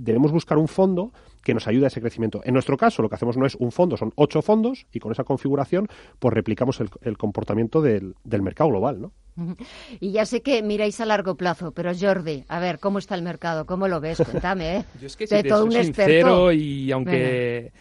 debemos 0.00 0.32
buscar 0.32 0.58
un 0.58 0.68
fondo 0.68 1.12
que 1.42 1.54
nos 1.54 1.66
ayude 1.66 1.84
a 1.84 1.88
ese 1.88 2.00
crecimiento. 2.00 2.42
En 2.44 2.52
nuestro 2.52 2.76
caso, 2.76 3.02
lo 3.02 3.08
que 3.08 3.14
hacemos 3.14 3.36
no 3.36 3.46
es 3.46 3.54
un 3.54 3.72
fondo, 3.72 3.96
son 3.96 4.12
ocho 4.16 4.42
fondos 4.42 4.86
y 4.92 5.00
con 5.00 5.12
esa 5.12 5.24
configuración 5.24 5.88
pues 6.18 6.34
replicamos 6.34 6.80
el, 6.80 7.16
comportamiento 7.16 7.80
del, 7.80 8.14
mercado 8.24 8.70
global, 8.70 9.00
¿no? 9.00 9.12
Y 10.00 10.12
ya 10.12 10.26
sé 10.26 10.42
que 10.42 10.62
miráis 10.62 11.00
a 11.00 11.06
largo 11.06 11.36
plazo, 11.36 11.72
pero 11.72 11.92
Jordi, 11.98 12.44
a 12.48 12.60
ver, 12.60 12.78
¿cómo 12.78 12.98
está 12.98 13.14
el 13.14 13.22
mercado? 13.22 13.64
¿Cómo 13.64 13.88
lo 13.88 14.00
ves? 14.00 14.20
Cuéntame, 14.22 14.76
¿eh? 14.76 14.84
Yo 15.00 15.06
es 15.06 15.16
que 15.16 15.26
si 15.26 15.42
todo 15.44 15.64
un 15.64 15.72
sincero 15.72 16.52
y 16.52 16.92
aunque... 16.92 17.72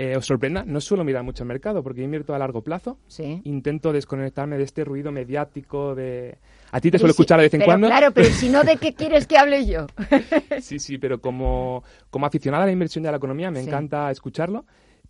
Eh, 0.00 0.16
os 0.16 0.24
sorprenda, 0.24 0.62
no 0.64 0.80
suelo 0.80 1.02
mirar 1.02 1.24
mucho 1.24 1.42
el 1.42 1.48
mercado 1.48 1.82
porque 1.82 2.04
invierto 2.04 2.32
a 2.32 2.38
largo 2.38 2.62
plazo. 2.62 2.98
Sí. 3.08 3.40
Intento 3.42 3.92
desconectarme 3.92 4.56
de 4.56 4.62
este 4.62 4.84
ruido 4.84 5.10
mediático 5.10 5.96
de... 5.96 6.38
A 6.70 6.80
ti 6.80 6.88
te 6.92 6.98
suelo 6.98 7.10
escuchar 7.10 7.38
de 7.40 7.46
vez 7.46 7.54
en 7.54 7.62
cuando. 7.62 7.88
Claro, 7.88 8.12
pero 8.12 8.28
si 8.28 8.48
no, 8.48 8.62
¿de 8.62 8.76
qué 8.76 8.94
quieres 8.94 9.26
que 9.26 9.36
hable 9.36 9.66
yo? 9.66 9.88
sí, 10.60 10.78
sí, 10.78 10.98
pero 10.98 11.20
como, 11.20 11.82
como 12.10 12.26
aficionada 12.26 12.62
a 12.62 12.66
la 12.66 12.72
inversión 12.72 13.04
y 13.04 13.08
a 13.08 13.10
la 13.10 13.16
economía 13.16 13.50
me 13.50 13.58
encanta 13.58 14.08
escucharlo, 14.12 14.66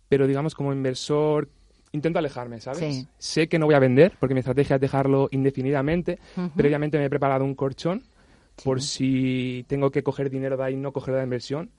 pero 0.07 0.25
digamos 0.25 0.55
como 0.55 0.73
inversor 0.73 1.49
intento 1.91 2.17
alejarme, 2.17 2.59
¿sabes? 2.59 3.05
Sé 3.19 3.47
que 3.47 3.59
no 3.59 3.67
voy 3.67 3.75
a 3.75 3.79
vender 3.79 4.13
porque 4.19 4.33
mi 4.33 4.39
estrategia 4.39 4.77
es 4.77 4.81
dejarlo 4.81 5.29
indefinidamente. 5.29 6.17
Previamente 6.55 6.97
me 6.97 7.05
he 7.05 7.09
preparado 7.11 7.45
un 7.45 7.53
colchón 7.53 8.05
por 8.63 8.81
si 8.81 9.65
tengo 9.67 9.91
que 9.91 10.01
coger 10.01 10.31
dinero 10.31 10.57
de 10.57 10.63
ahí 10.63 10.75
no 10.75 10.91
coger 10.93 11.13
de 11.13 11.19
la 11.19 11.25
inversión 11.25 11.69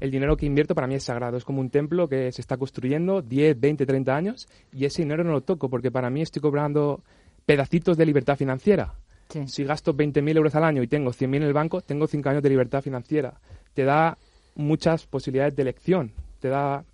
el 0.00 0.10
dinero 0.10 0.36
que 0.36 0.46
invierto 0.46 0.74
para 0.74 0.86
mí 0.86 0.94
es 0.94 1.04
sagrado. 1.04 1.36
Es 1.36 1.44
como 1.44 1.60
un 1.60 1.70
templo 1.70 2.08
que 2.08 2.32
se 2.32 2.40
está 2.40 2.56
construyendo 2.56 3.22
10, 3.22 3.60
20, 3.60 3.86
30 3.86 4.16
años 4.16 4.48
y 4.72 4.86
ese 4.86 5.02
dinero 5.02 5.22
no 5.22 5.32
lo 5.32 5.42
toco 5.42 5.68
porque 5.68 5.90
para 5.90 6.10
mí 6.10 6.22
estoy 6.22 6.42
cobrando 6.42 7.02
pedacitos 7.46 7.96
de 7.96 8.06
libertad 8.06 8.36
financiera. 8.36 8.94
Si 9.46 9.62
gasto 9.62 9.94
20.000 9.94 10.36
euros 10.36 10.54
al 10.56 10.64
año 10.64 10.82
y 10.82 10.88
tengo 10.88 11.12
100.000 11.12 11.36
en 11.36 11.42
el 11.44 11.52
banco, 11.52 11.80
tengo 11.82 12.08
5 12.08 12.28
años 12.28 12.42
de 12.42 12.48
libertad 12.48 12.82
financiera. 12.82 13.40
Te 13.74 13.84
da 13.84 14.18
muchas 14.56 15.06
posibilidades 15.06 15.54
de 15.54 15.62
elección. 15.62 16.12
Te 16.40 16.48
da 16.48 16.84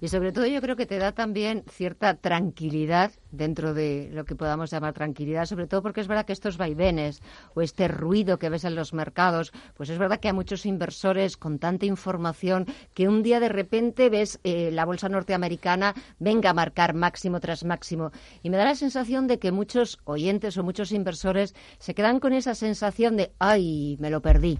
Y 0.00 0.08
sobre 0.08 0.32
todo 0.32 0.46
yo 0.46 0.60
creo 0.60 0.76
que 0.76 0.86
te 0.86 0.98
da 0.98 1.12
también 1.12 1.64
cierta 1.68 2.14
tranquilidad 2.14 3.12
dentro 3.30 3.74
de 3.74 4.10
lo 4.12 4.24
que 4.24 4.34
podamos 4.36 4.70
llamar 4.70 4.92
tranquilidad, 4.92 5.46
sobre 5.46 5.66
todo 5.66 5.82
porque 5.82 6.00
es 6.00 6.08
verdad 6.08 6.26
que 6.26 6.32
estos 6.32 6.56
vaivenes 6.58 7.22
o 7.54 7.62
este 7.62 7.88
ruido 7.88 8.38
que 8.38 8.48
ves 8.48 8.64
en 8.64 8.74
los 8.74 8.92
mercados, 8.92 9.52
pues 9.74 9.90
es 9.90 9.98
verdad 9.98 10.20
que 10.20 10.28
hay 10.28 10.34
muchos 10.34 10.66
inversores 10.66 11.36
con 11.36 11.58
tanta 11.58 11.86
información 11.86 12.66
que 12.94 13.08
un 13.08 13.22
día 13.22 13.40
de 13.40 13.48
repente 13.48 14.10
ves 14.10 14.40
eh, 14.44 14.70
la 14.72 14.84
bolsa 14.84 15.08
norteamericana 15.08 15.94
venga 16.18 16.50
a 16.50 16.54
marcar 16.54 16.94
máximo 16.94 17.40
tras 17.40 17.64
máximo. 17.64 18.12
Y 18.42 18.50
me 18.50 18.56
da 18.56 18.64
la 18.64 18.74
sensación 18.74 19.26
de 19.26 19.38
que 19.38 19.52
muchos 19.52 19.98
oyentes 20.04 20.56
o 20.56 20.62
muchos 20.62 20.92
inversores 20.92 21.54
se 21.78 21.94
quedan 21.94 22.20
con 22.20 22.32
esa 22.32 22.54
sensación 22.54 23.16
de, 23.16 23.32
ay, 23.38 23.96
me 24.00 24.10
lo 24.10 24.20
perdí. 24.20 24.58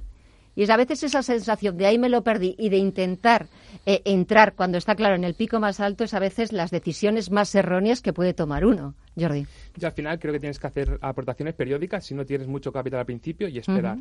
Y 0.55 0.63
es 0.63 0.71
a 0.71 0.77
veces 0.77 1.03
esa 1.03 1.23
sensación 1.23 1.79
de 1.79 1.87
ahí 1.87 1.99
me 1.99 2.09
lo 2.09 2.23
perdí 2.23 2.55
y 2.59 2.69
de 2.69 2.77
intentar 2.77 3.47
eh, 3.87 4.03
entrar 4.05 4.55
cuando 4.55 4.79
está 4.79 4.95
claro 4.95 5.15
en 5.15 5.25
el 5.25 5.35
pico 5.35 5.61
más 5.61 5.81
alto 5.81 6.05
es 6.05 6.15
a 6.15 6.19
veces 6.19 6.53
las 6.53 6.71
decisiones 6.71 7.31
más 7.31 7.55
erróneas 7.55 8.03
que 8.03 8.13
puede 8.13 8.35
tomar 8.35 8.67
uno. 8.67 8.95
Jordi. 9.19 9.47
Y 9.79 9.85
al 9.85 9.93
final 9.93 10.19
creo 10.19 10.33
que 10.33 10.41
tienes 10.41 10.59
que 10.59 10.67
hacer 10.67 10.99
aportaciones 11.01 11.55
periódicas 11.55 12.05
si 12.05 12.15
no 12.15 12.25
tienes 12.25 12.49
mucho 12.49 12.73
capital 12.73 13.01
al 13.01 13.07
principio 13.07 13.49
y 13.49 13.59
esperar. 13.59 13.99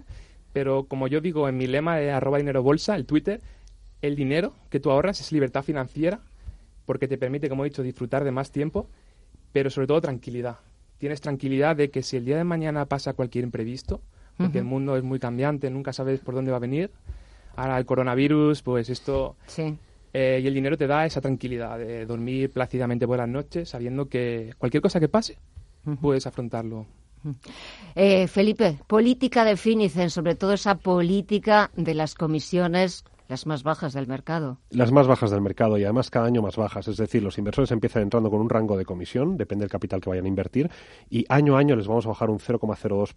Pero 0.54 0.86
como 0.86 1.08
yo 1.08 1.22
digo 1.22 1.48
en 1.48 1.58
mi 1.58 1.68
lema 1.68 1.98
de 1.98 2.12
arroba 2.12 2.38
dinero 2.38 2.64
bolsa, 2.64 2.96
el 2.96 3.06
Twitter, 3.06 3.42
el 4.02 4.16
dinero 4.16 4.54
que 4.70 4.80
tú 4.80 4.92
ahorras 4.92 5.22
es 5.22 5.32
libertad 5.32 5.64
financiera 5.64 6.20
porque 6.86 7.08
te 7.08 7.18
permite, 7.18 7.48
como 7.48 7.64
he 7.64 7.70
dicho, 7.70 7.84
disfrutar 7.84 8.24
de 8.24 8.32
más 8.32 8.52
tiempo, 8.52 8.90
pero 9.54 9.70
sobre 9.70 9.88
todo 9.88 10.02
tranquilidad. 10.02 10.58
Tienes 10.98 11.22
tranquilidad 11.22 11.76
de 11.76 11.90
que 11.90 12.04
si 12.04 12.18
el 12.18 12.26
día 12.26 12.38
de 12.38 12.44
mañana 12.44 12.86
pasa 12.86 13.14
cualquier 13.14 13.46
imprevisto, 13.46 14.02
porque 14.38 14.60
el 14.60 14.66
mundo 14.66 14.96
es 14.98 15.04
muy 15.04 15.20
cambiante, 15.20 15.70
nunca 15.70 15.94
sabes 15.94 16.20
por 16.20 16.34
dónde 16.34 16.52
va 16.52 16.58
a 16.58 16.62
venir. 16.62 16.92
Ahora 17.56 17.78
el 17.78 17.86
coronavirus, 17.86 18.62
pues 18.62 18.90
esto... 18.90 19.36
Sí. 19.46 19.78
Eh, 20.14 20.42
y 20.44 20.48
el 20.48 20.54
dinero 20.54 20.78
te 20.78 20.88
da 20.88 21.06
esa 21.06 21.22
tranquilidad 21.22 21.78
de 21.78 22.06
dormir 22.06 22.52
plácidamente 22.52 23.08
por 23.08 23.18
las 23.18 23.30
noches, 23.30 23.70
sabiendo 23.70 24.10
que 24.10 24.54
cualquier 24.58 24.82
cosa 24.82 25.00
que 25.00 25.08
pase, 25.08 25.38
puedes 26.02 26.28
afrontarlo. 26.28 26.86
Eh, 27.96 28.28
Felipe, 28.28 28.78
política 28.88 29.46
de 29.46 29.56
Finicen, 29.56 30.10
sobre 30.10 30.36
todo 30.36 30.54
esa 30.54 30.76
política 30.76 31.72
de 31.78 31.94
las 31.94 32.16
comisiones 32.16 33.06
las 33.32 33.46
más 33.46 33.64
bajas 33.64 33.94
del 33.94 34.08
mercado. 34.08 34.58
Las 34.72 34.92
más 34.92 35.08
bajas 35.08 35.32
del 35.32 35.40
mercado 35.40 35.78
y 35.78 35.86
además 35.86 36.10
cada 36.10 36.26
año 36.26 36.42
más 36.42 36.58
bajas. 36.58 36.90
Es 36.90 36.98
decir, 36.98 37.24
los 37.24 37.38
inversores 37.38 37.72
empiezan 37.72 38.04
entrando 38.04 38.30
con 38.30 38.42
un 38.42 38.50
rango 38.50 38.76
de 38.76 38.84
comisión, 38.84 39.38
depende 39.38 39.64
del 39.64 39.72
capital 39.72 40.02
que 40.02 40.10
vayan 40.10 40.26
a 40.26 40.28
invertir, 40.28 40.70
y 41.10 41.26
año 41.30 41.56
a 41.56 41.60
año 41.60 41.78
les 41.78 41.88
vamos 41.88 42.06
a 42.06 42.10
bajar 42.10 42.30
un 42.30 42.40
0,02 42.40 43.16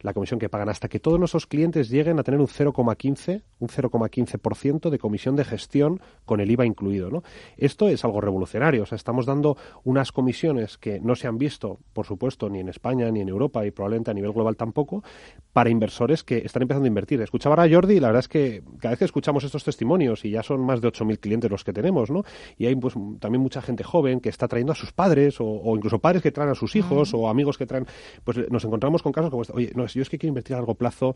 la 0.00 0.12
comisión 0.12 0.38
que 0.40 0.48
pagan 0.48 0.68
hasta 0.68 0.88
que 0.88 1.00
todos 1.00 1.18
nuestros 1.18 1.46
clientes 1.46 1.88
lleguen 1.88 2.18
a 2.18 2.22
tener 2.22 2.40
un 2.40 2.48
0,15 2.48 3.42
un 3.62 3.68
0,15% 3.68 4.90
de 4.90 4.98
comisión 4.98 5.36
de 5.36 5.44
gestión 5.44 6.00
con 6.24 6.40
el 6.40 6.50
IVA 6.50 6.66
incluido, 6.66 7.10
¿no? 7.10 7.22
Esto 7.56 7.88
es 7.88 8.04
algo 8.04 8.20
revolucionario, 8.20 8.82
o 8.82 8.86
sea, 8.86 8.96
estamos 8.96 9.24
dando 9.24 9.56
unas 9.84 10.10
comisiones 10.10 10.78
que 10.78 11.00
no 11.00 11.14
se 11.14 11.28
han 11.28 11.38
visto, 11.38 11.78
por 11.92 12.06
supuesto, 12.06 12.50
ni 12.50 12.58
en 12.58 12.68
España 12.68 13.10
ni 13.10 13.20
en 13.20 13.28
Europa 13.28 13.64
y 13.64 13.70
probablemente 13.70 14.10
a 14.10 14.14
nivel 14.14 14.32
global 14.32 14.56
tampoco, 14.56 15.04
para 15.52 15.70
inversores 15.70 16.24
que 16.24 16.38
están 16.38 16.62
empezando 16.62 16.86
a 16.86 16.88
invertir. 16.88 17.20
Escuchaba 17.20 17.54
ahora 17.54 17.64
a 17.64 17.74
Jordi 17.74 17.96
y 17.96 18.00
la 18.00 18.08
verdad 18.08 18.20
es 18.20 18.28
que 18.28 18.62
cada 18.78 18.90
vez 18.90 18.98
que 18.98 19.04
escuchamos 19.04 19.44
estos 19.44 19.62
testimonios 19.64 20.24
y 20.24 20.30
ya 20.30 20.42
son 20.42 20.60
más 20.60 20.80
de 20.80 20.88
8.000 20.88 21.18
clientes 21.20 21.50
los 21.50 21.62
que 21.62 21.72
tenemos, 21.72 22.10
¿no? 22.10 22.24
Y 22.56 22.66
hay 22.66 22.74
pues 22.74 22.94
también 23.20 23.42
mucha 23.42 23.62
gente 23.62 23.84
joven 23.84 24.20
que 24.20 24.28
está 24.28 24.48
trayendo 24.48 24.72
a 24.72 24.76
sus 24.76 24.92
padres 24.92 25.36
o, 25.38 25.76
incluso 25.76 25.98
padres 25.98 26.22
que 26.22 26.32
traen 26.32 26.50
a 26.50 26.54
sus 26.54 26.74
hijos 26.74 27.14
o 27.14 27.28
amigos 27.28 27.58
que 27.58 27.66
traen, 27.66 27.86
pues 28.24 28.50
nos 28.50 28.64
encontramos 28.64 29.01
con 29.02 29.12
casos 29.12 29.30
como 29.30 29.42
este. 29.42 29.54
Oye, 29.54 29.72
no, 29.74 29.86
yo 29.86 30.02
es 30.02 30.08
que 30.08 30.18
quiero 30.18 30.30
invertir 30.30 30.54
a 30.54 30.58
largo 30.58 30.74
plazo. 30.74 31.14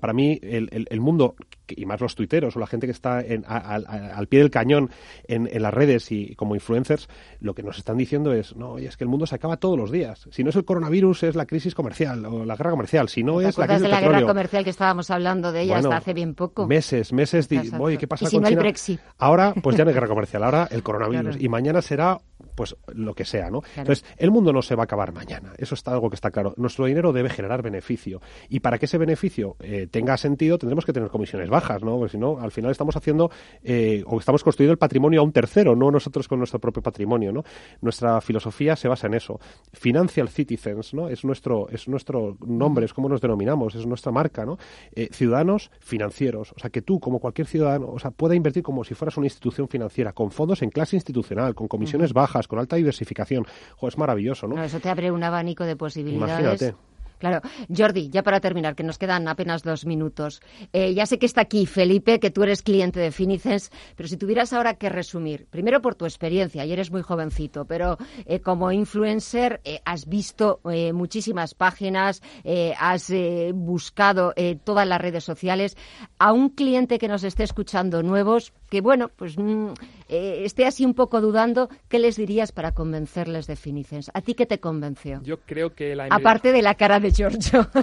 Para 0.00 0.12
mí, 0.12 0.38
el, 0.42 1.00
mundo, 1.00 1.34
y 1.68 1.86
más 1.86 2.00
los 2.00 2.14
tuiteros 2.14 2.56
o 2.56 2.60
la 2.60 2.66
gente 2.66 2.86
que 2.86 2.92
está 2.92 3.18
al 3.18 4.26
pie 4.28 4.40
del 4.40 4.50
cañón 4.50 4.90
en, 5.24 5.48
las 5.60 5.74
redes 5.74 6.10
y 6.10 6.34
como 6.34 6.54
influencers, 6.54 7.08
lo 7.40 7.54
que 7.54 7.62
nos 7.62 7.78
están 7.78 7.96
diciendo 7.96 8.32
es, 8.32 8.56
no, 8.56 8.72
oye, 8.72 8.88
es 8.88 8.96
que 8.96 9.04
el 9.04 9.10
mundo 9.10 9.26
se 9.26 9.34
acaba 9.34 9.56
todos 9.56 9.78
los 9.78 9.90
días. 9.90 10.28
Si 10.30 10.42
no 10.42 10.50
es 10.50 10.56
el 10.56 10.64
coronavirus, 10.64 11.24
es 11.24 11.36
la 11.36 11.46
crisis 11.46 11.74
comercial 11.74 12.24
o 12.24 12.44
la 12.44 12.56
guerra 12.56 12.70
comercial. 12.70 13.08
Si 13.08 13.22
no 13.22 13.40
es 13.40 13.56
la 13.56 13.66
crisis 13.66 13.82
de 13.82 13.88
la 13.88 14.00
guerra 14.00 14.22
comercial 14.22 14.64
que 14.64 14.70
estábamos 14.70 15.10
hablando 15.10 15.52
de 15.52 15.62
ella 15.62 15.78
hasta 15.78 15.96
hace 15.96 16.14
bien 16.14 16.34
poco? 16.34 16.66
Meses, 16.66 17.12
meses. 17.12 17.48
De, 17.48 17.70
oye, 17.78 17.98
¿qué 17.98 18.06
pasa 18.06 18.24
¿Y 18.24 18.28
si 18.28 18.38
no 18.38 18.46
Hay 18.46 18.56
Brexit? 18.56 19.00
Ahora, 19.18 19.54
pues 19.54 19.76
ya 19.76 19.84
no 19.84 19.90
hay 19.90 19.94
guerra 19.94 20.08
comercial. 20.08 20.42
Ahora 20.44 20.68
el 20.70 20.82
coronavirus. 20.82 21.36
Y 21.40 21.48
mañana 21.48 21.80
será 21.80 22.18
pues 22.60 22.76
lo 22.94 23.14
que 23.14 23.24
sea, 23.24 23.48
¿no? 23.48 23.62
Entonces, 23.74 24.04
el 24.18 24.30
mundo 24.30 24.52
no 24.52 24.60
se 24.60 24.74
va 24.74 24.82
a 24.82 24.84
acabar 24.84 25.14
mañana, 25.14 25.54
eso 25.56 25.74
está 25.74 25.92
algo 25.92 26.10
que 26.10 26.16
está 26.16 26.30
claro. 26.30 26.52
Nuestro 26.58 26.84
dinero 26.84 27.10
debe 27.10 27.30
generar 27.30 27.62
beneficio 27.62 28.20
y 28.50 28.60
para 28.60 28.78
que 28.78 28.84
ese 28.84 28.98
beneficio 28.98 29.56
eh, 29.60 29.86
tenga 29.90 30.18
sentido 30.18 30.58
tendremos 30.58 30.84
que 30.84 30.92
tener 30.92 31.08
comisiones 31.08 31.48
bajas, 31.48 31.82
¿no? 31.82 31.96
Porque 31.96 32.12
si 32.12 32.18
no, 32.18 32.38
al 32.38 32.50
final 32.50 32.70
estamos 32.70 32.94
haciendo 32.96 33.30
eh, 33.62 34.04
o 34.04 34.18
estamos 34.18 34.44
construyendo 34.44 34.72
el 34.72 34.78
patrimonio 34.78 35.22
a 35.22 35.24
un 35.24 35.32
tercero, 35.32 35.74
no 35.74 35.90
nosotros 35.90 36.28
con 36.28 36.36
nuestro 36.36 36.58
propio 36.58 36.82
patrimonio, 36.82 37.32
¿no? 37.32 37.44
Nuestra 37.80 38.20
filosofía 38.20 38.76
se 38.76 38.88
basa 38.88 39.06
en 39.06 39.14
eso. 39.14 39.40
Financial 39.72 40.28
Citizens, 40.28 40.92
¿no? 40.92 41.08
Es 41.08 41.24
nuestro 41.24 41.66
es 41.70 41.88
nuestro 41.88 42.36
nombre, 42.44 42.84
es 42.84 42.92
como 42.92 43.08
nos 43.08 43.22
denominamos, 43.22 43.74
es 43.74 43.86
nuestra 43.86 44.12
marca, 44.12 44.44
¿no? 44.44 44.58
Eh, 44.92 45.08
ciudadanos 45.12 45.70
financieros, 45.80 46.52
o 46.52 46.58
sea, 46.58 46.68
que 46.68 46.82
tú 46.82 47.00
como 47.00 47.20
cualquier 47.20 47.46
ciudadano, 47.46 47.88
o 47.88 47.98
sea, 47.98 48.10
pueda 48.10 48.34
invertir 48.34 48.62
como 48.62 48.84
si 48.84 48.92
fueras 48.92 49.16
una 49.16 49.28
institución 49.28 49.66
financiera 49.66 50.12
con 50.12 50.30
fondos 50.30 50.60
en 50.60 50.68
clase 50.68 50.96
institucional, 50.96 51.54
con 51.54 51.66
comisiones 51.66 52.12
bajas, 52.12 52.49
con 52.50 52.58
alta 52.58 52.76
diversificación. 52.76 53.46
es 53.80 53.96
maravilloso, 53.96 54.46
¿no? 54.46 54.62
Eso 54.62 54.80
te 54.80 54.90
abre 54.90 55.10
un 55.10 55.22
abanico 55.22 55.64
de 55.64 55.76
posibilidades. 55.76 56.60
Imagínate. 56.60 56.90
Claro. 57.20 57.42
Jordi, 57.68 58.08
ya 58.08 58.22
para 58.22 58.40
terminar, 58.40 58.74
que 58.74 58.82
nos 58.82 58.96
quedan 58.96 59.28
apenas 59.28 59.62
dos 59.62 59.84
minutos. 59.84 60.40
Eh, 60.72 60.94
ya 60.94 61.04
sé 61.04 61.18
que 61.18 61.26
está 61.26 61.42
aquí 61.42 61.66
Felipe, 61.66 62.18
que 62.18 62.30
tú 62.30 62.42
eres 62.42 62.62
cliente 62.62 62.98
de 62.98 63.12
Finicens, 63.12 63.70
pero 63.94 64.08
si 64.08 64.16
tuvieras 64.16 64.54
ahora 64.54 64.74
que 64.74 64.88
resumir, 64.88 65.46
primero 65.50 65.82
por 65.82 65.94
tu 65.94 66.06
experiencia, 66.06 66.64
y 66.64 66.72
eres 66.72 66.90
muy 66.90 67.02
jovencito, 67.02 67.66
pero 67.66 67.98
eh, 68.24 68.40
como 68.40 68.72
influencer 68.72 69.60
eh, 69.64 69.82
has 69.84 70.08
visto 70.08 70.60
muchísimas 70.94 71.54
páginas, 71.54 72.22
has 72.78 73.12
buscado 73.52 74.32
todas 74.64 74.88
las 74.88 75.00
redes 75.00 75.24
sociales. 75.24 75.76
A 76.18 76.32
un 76.32 76.48
cliente 76.48 76.98
que 76.98 77.08
nos 77.08 77.22
esté 77.22 77.42
escuchando 77.42 78.02
nuevos, 78.02 78.54
que 78.70 78.80
bueno, 78.80 79.10
pues 79.14 79.36
mm, 79.36 79.72
esté 80.08 80.64
así 80.64 80.86
un 80.86 80.94
poco 80.94 81.20
dudando, 81.20 81.68
¿qué 81.88 81.98
les 81.98 82.16
dirías 82.16 82.52
para 82.52 82.72
convencerles 82.72 83.46
de 83.46 83.56
Finicens? 83.56 84.10
¿A 84.14 84.22
ti 84.22 84.34
qué 84.34 84.46
te 84.46 84.60
convenció? 84.60 85.20
Yo 85.22 85.40
creo 85.40 85.74
que 85.74 85.94
la... 85.94 86.06
Aparte 86.06 86.52
de 86.52 86.62
la 86.62 86.76
cara 86.76 87.00
de 87.00 87.10
Giorgio. 87.10 87.68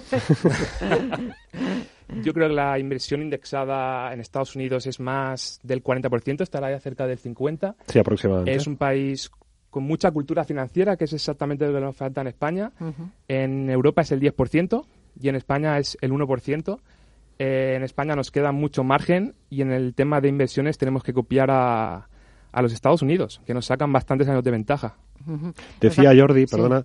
Yo 2.24 2.34
creo 2.34 2.48
que 2.48 2.56
la 2.56 2.80
inversión 2.80 3.22
indexada 3.22 4.14
en 4.14 4.22
Estados 4.22 4.56
Unidos 4.56 4.88
es 4.88 5.02
más 5.02 5.60
del 5.62 5.84
40%, 5.84 6.42
estará 6.42 6.72
ya 6.72 6.80
cerca 6.80 7.06
del 7.06 7.20
50%. 7.20 7.76
Sí, 7.86 8.00
aproximadamente. 8.00 8.56
Es 8.56 8.66
un 8.66 8.78
país 8.78 9.30
con 9.70 9.84
mucha 9.84 10.10
cultura 10.12 10.46
financiera, 10.46 10.96
que 10.96 11.04
es 11.04 11.12
exactamente 11.12 11.68
lo 11.68 11.74
que 11.74 11.82
nos 11.82 11.96
falta 11.98 12.22
en 12.22 12.28
España. 12.28 12.72
En 13.28 13.70
Europa 13.70 14.04
es 14.04 14.12
el 14.14 14.22
10% 14.22 14.86
y 15.20 15.28
en 15.28 15.36
España 15.36 15.78
es 15.78 15.98
el 16.00 16.14
1%. 16.14 16.80
Eh, 17.40 17.74
en 17.76 17.84
España 17.84 18.16
nos 18.16 18.32
queda 18.32 18.52
mucho 18.52 18.84
margen 18.84 19.36
y 19.50 19.62
en 19.62 19.72
el 19.72 19.94
tema 19.94 20.22
de 20.22 20.30
inversiones 20.30 20.78
tenemos 20.78 21.04
que 21.04 21.14
copiar 21.14 21.52
a, 21.52 22.10
a 22.52 22.62
los 22.62 22.74
Estados 22.74 23.02
Unidos, 23.02 23.42
que 23.46 23.54
nos 23.54 23.68
sacan 23.68 23.94
bastantes 23.94 24.28
años 24.28 24.44
de 24.44 24.52
ventaja. 24.52 24.96
Decía 25.80 26.14
Jordi, 26.16 26.46
perdona, 26.46 26.84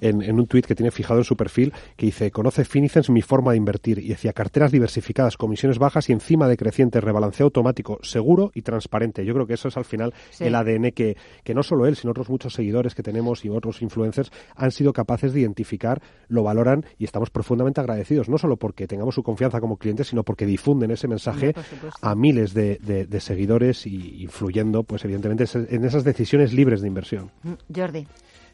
en, 0.00 0.38
un 0.38 0.46
tuit 0.46 0.66
que 0.66 0.74
tiene 0.74 0.90
fijado 0.90 1.20
en 1.20 1.24
su 1.24 1.36
perfil, 1.36 1.72
que 1.96 2.06
dice, 2.06 2.30
conoce 2.30 2.64
Finicens 2.64 3.10
mi 3.10 3.22
forma 3.22 3.52
de 3.52 3.58
invertir, 3.58 3.98
y 3.98 4.08
decía, 4.08 4.32
carteras 4.32 4.72
diversificadas, 4.72 5.36
comisiones 5.36 5.78
bajas 5.78 6.08
y 6.08 6.12
encima 6.12 6.48
de 6.48 6.56
creciente, 6.56 7.00
rebalanceo 7.00 7.44
automático, 7.46 7.98
seguro 8.02 8.50
y 8.54 8.62
transparente. 8.62 9.24
Yo 9.24 9.34
creo 9.34 9.46
que 9.46 9.54
eso 9.54 9.68
es 9.68 9.76
al 9.76 9.84
final 9.84 10.14
el 10.40 10.54
ADN 10.54 10.92
que, 10.92 11.16
que 11.44 11.54
no 11.54 11.62
solo 11.62 11.86
él, 11.86 11.96
sino 11.96 12.10
otros 12.10 12.28
muchos 12.28 12.54
seguidores 12.54 12.94
que 12.94 13.02
tenemos 13.02 13.44
y 13.44 13.48
otros 13.48 13.82
influencers 13.82 14.30
han 14.54 14.70
sido 14.70 14.92
capaces 14.92 15.32
de 15.32 15.40
identificar, 15.40 16.02
lo 16.28 16.42
valoran 16.42 16.84
y 16.98 17.04
estamos 17.04 17.30
profundamente 17.30 17.80
agradecidos, 17.80 18.28
no 18.28 18.38
solo 18.38 18.56
porque 18.56 18.86
tengamos 18.86 19.14
su 19.14 19.22
confianza 19.22 19.60
como 19.60 19.76
clientes, 19.76 20.08
sino 20.08 20.24
porque 20.24 20.46
difunden 20.46 20.90
ese 20.90 21.08
mensaje 21.08 21.54
a 22.02 22.14
miles 22.14 22.54
de, 22.54 22.78
de 22.78 23.20
seguidores 23.20 23.86
y 23.86 24.22
influyendo, 24.22 24.82
pues 24.82 25.04
evidentemente, 25.04 25.44
en 25.54 25.84
esas 25.84 26.04
decisiones 26.04 26.52
libres 26.52 26.80
de 26.80 26.88
inversión. 26.88 27.30
Jordi. 27.76 28.06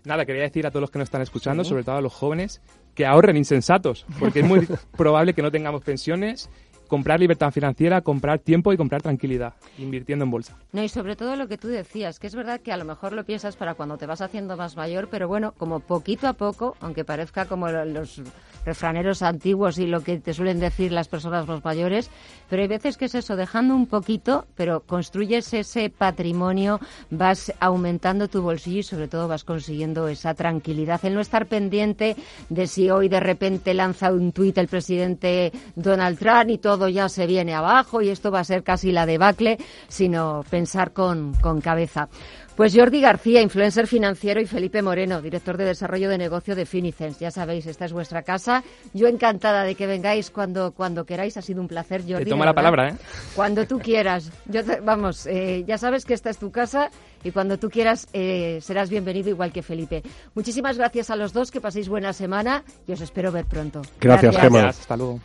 Nada, 0.04 0.26
quería 0.26 0.42
decir 0.42 0.66
a 0.66 0.70
todos 0.70 0.80
los 0.80 0.90
que 0.90 0.98
nos 0.98 1.06
están 1.06 1.22
escuchando, 1.22 1.64
sobre 1.64 1.84
todo 1.84 1.96
a 1.96 2.00
los 2.00 2.12
jóvenes, 2.12 2.60
que 2.94 3.06
ahorren 3.06 3.36
insensatos, 3.36 4.04
porque 4.18 4.40
es 4.40 4.46
muy 4.46 4.66
probable 4.96 5.32
que 5.32 5.42
no 5.42 5.50
tengamos 5.50 5.82
pensiones 5.82 6.50
comprar 6.92 7.20
libertad 7.20 7.50
financiera, 7.50 8.02
comprar 8.02 8.38
tiempo 8.40 8.70
y 8.70 8.76
comprar 8.76 9.00
tranquilidad, 9.00 9.54
invirtiendo 9.78 10.26
en 10.26 10.30
bolsa. 10.30 10.58
No, 10.72 10.82
y 10.82 10.90
sobre 10.90 11.16
todo 11.16 11.36
lo 11.36 11.48
que 11.48 11.56
tú 11.56 11.68
decías, 11.68 12.18
que 12.18 12.26
es 12.26 12.34
verdad 12.34 12.60
que 12.60 12.70
a 12.70 12.76
lo 12.76 12.84
mejor 12.84 13.14
lo 13.14 13.24
piensas 13.24 13.56
para 13.56 13.72
cuando 13.72 13.96
te 13.96 14.04
vas 14.04 14.20
haciendo 14.20 14.58
más 14.58 14.76
mayor, 14.76 15.08
pero 15.10 15.26
bueno, 15.26 15.54
como 15.56 15.80
poquito 15.80 16.28
a 16.28 16.34
poco, 16.34 16.76
aunque 16.80 17.02
parezca 17.02 17.46
como 17.46 17.70
los 17.70 18.20
refraneros 18.66 19.22
antiguos 19.22 19.78
y 19.78 19.86
lo 19.86 20.02
que 20.02 20.18
te 20.18 20.34
suelen 20.34 20.60
decir 20.60 20.92
las 20.92 21.08
personas 21.08 21.48
más 21.48 21.64
mayores, 21.64 22.10
pero 22.50 22.60
hay 22.60 22.68
veces 22.68 22.98
que 22.98 23.06
es 23.06 23.14
eso, 23.14 23.36
dejando 23.36 23.74
un 23.74 23.86
poquito, 23.86 24.46
pero 24.54 24.80
construyes 24.80 25.54
ese 25.54 25.88
patrimonio, 25.88 26.78
vas 27.08 27.54
aumentando 27.58 28.28
tu 28.28 28.42
bolsillo 28.42 28.80
y 28.80 28.82
sobre 28.82 29.08
todo 29.08 29.28
vas 29.28 29.44
consiguiendo 29.44 30.08
esa 30.08 30.34
tranquilidad, 30.34 31.02
el 31.06 31.14
no 31.14 31.20
estar 31.22 31.46
pendiente 31.46 32.16
de 32.50 32.66
si 32.66 32.90
hoy 32.90 33.08
de 33.08 33.20
repente 33.20 33.72
lanza 33.72 34.12
un 34.12 34.32
tuit 34.32 34.58
el 34.58 34.68
presidente 34.68 35.52
Donald 35.74 36.18
Trump 36.18 36.50
y 36.50 36.58
todo 36.58 36.81
todo 36.82 36.88
ya 36.88 37.08
se 37.08 37.28
viene 37.28 37.54
abajo 37.54 38.02
y 38.02 38.08
esto 38.08 38.32
va 38.32 38.40
a 38.40 38.44
ser 38.44 38.64
casi 38.64 38.90
la 38.90 39.06
debacle, 39.06 39.56
sino 39.86 40.44
pensar 40.50 40.92
con, 40.92 41.32
con 41.34 41.60
cabeza. 41.60 42.08
Pues 42.56 42.74
Jordi 42.76 43.00
García, 43.00 43.40
influencer 43.40 43.86
financiero, 43.86 44.40
y 44.40 44.46
Felipe 44.46 44.82
Moreno, 44.82 45.22
director 45.22 45.56
de 45.56 45.64
desarrollo 45.64 46.10
de 46.10 46.18
negocio 46.18 46.56
de 46.56 46.66
Finicens. 46.66 47.20
Ya 47.20 47.30
sabéis, 47.30 47.66
esta 47.66 47.84
es 47.84 47.92
vuestra 47.92 48.22
casa. 48.22 48.64
Yo 48.92 49.06
encantada 49.06 49.62
de 49.62 49.76
que 49.76 49.86
vengáis 49.86 50.30
cuando, 50.30 50.72
cuando 50.72 51.06
queráis. 51.06 51.36
Ha 51.36 51.42
sido 51.42 51.60
un 51.60 51.68
placer, 51.68 52.02
Jordi. 52.02 52.24
Te 52.24 52.30
toma 52.30 52.44
la 52.44 52.52
palabra, 52.52 52.90
¿eh? 52.90 52.94
Cuando 53.34 53.64
tú 53.64 53.78
quieras. 53.78 54.30
Yo 54.46 54.60
vamos, 54.82 55.26
eh, 55.26 55.64
ya 55.66 55.78
sabes 55.78 56.04
que 56.04 56.14
esta 56.14 56.30
es 56.30 56.38
tu 56.38 56.50
casa 56.50 56.90
y 57.22 57.30
cuando 57.30 57.58
tú 57.58 57.70
quieras 57.70 58.08
eh, 58.12 58.58
serás 58.60 58.90
bienvenido 58.90 59.30
igual 59.30 59.52
que 59.52 59.62
Felipe. 59.62 60.02
Muchísimas 60.34 60.76
gracias 60.76 61.10
a 61.10 61.16
los 61.16 61.32
dos, 61.32 61.52
que 61.52 61.60
paséis 61.60 61.88
buena 61.88 62.12
semana 62.12 62.64
y 62.88 62.92
os 62.92 63.00
espero 63.00 63.30
ver 63.30 63.46
pronto. 63.46 63.82
Gracias, 64.00 64.36
gracias. 64.36 64.80
Hasta 64.80 64.96
luego. 64.96 65.20